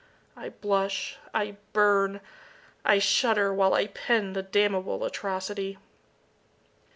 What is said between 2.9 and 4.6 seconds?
shudder, while I pen the